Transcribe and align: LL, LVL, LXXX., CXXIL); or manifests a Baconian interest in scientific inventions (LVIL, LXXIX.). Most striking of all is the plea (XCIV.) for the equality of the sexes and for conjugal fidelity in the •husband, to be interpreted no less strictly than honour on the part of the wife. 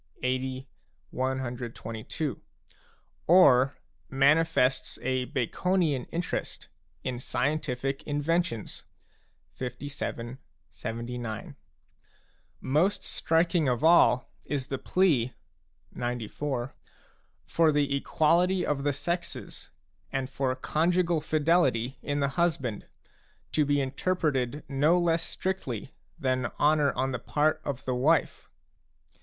LL, 0.23 0.25
LVL, 0.25 0.65
LXXX., 1.13 1.71
CXXIL); 1.75 2.39
or 3.27 3.77
manifests 4.09 4.97
a 5.03 5.25
Baconian 5.27 6.07
interest 6.11 6.69
in 7.03 7.19
scientific 7.19 8.01
inventions 8.07 8.83
(LVIL, 9.59 10.39
LXXIX.). 10.73 11.53
Most 12.59 13.03
striking 13.03 13.69
of 13.69 13.83
all 13.83 14.27
is 14.47 14.65
the 14.69 14.79
plea 14.79 15.33
(XCIV.) 15.95 16.71
for 17.45 17.71
the 17.71 17.95
equality 17.95 18.65
of 18.65 18.83
the 18.83 18.93
sexes 18.93 19.69
and 20.11 20.27
for 20.31 20.55
conjugal 20.55 21.21
fidelity 21.21 21.99
in 22.01 22.21
the 22.21 22.27
•husband, 22.29 22.85
to 23.51 23.63
be 23.63 23.79
interpreted 23.79 24.63
no 24.67 24.97
less 24.99 25.21
strictly 25.21 25.93
than 26.17 26.47
honour 26.59 26.91
on 26.93 27.11
the 27.11 27.19
part 27.19 27.61
of 27.63 27.85
the 27.85 27.93
wife. 27.93 28.49